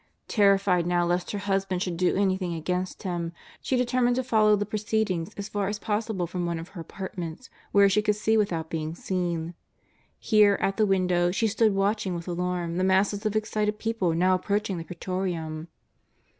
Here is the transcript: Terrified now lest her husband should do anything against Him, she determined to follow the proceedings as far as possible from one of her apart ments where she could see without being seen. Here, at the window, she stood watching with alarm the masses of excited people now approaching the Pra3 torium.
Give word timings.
Terrified 0.27 0.87
now 0.87 1.05
lest 1.05 1.29
her 1.29 1.37
husband 1.37 1.83
should 1.83 1.95
do 1.95 2.15
anything 2.15 2.55
against 2.55 3.03
Him, 3.03 3.33
she 3.61 3.77
determined 3.77 4.15
to 4.15 4.23
follow 4.23 4.55
the 4.55 4.65
proceedings 4.65 5.31
as 5.37 5.47
far 5.47 5.67
as 5.67 5.77
possible 5.77 6.25
from 6.25 6.47
one 6.47 6.57
of 6.57 6.69
her 6.69 6.81
apart 6.81 7.19
ments 7.19 7.51
where 7.71 7.87
she 7.87 8.01
could 8.01 8.15
see 8.15 8.35
without 8.35 8.71
being 8.71 8.95
seen. 8.95 9.53
Here, 10.17 10.57
at 10.59 10.77
the 10.77 10.87
window, 10.87 11.29
she 11.29 11.45
stood 11.47 11.75
watching 11.75 12.15
with 12.15 12.27
alarm 12.27 12.77
the 12.77 12.83
masses 12.83 13.27
of 13.27 13.35
excited 13.35 13.77
people 13.77 14.15
now 14.15 14.33
approaching 14.33 14.79
the 14.79 14.83
Pra3 14.83 14.97
torium. 14.97 15.67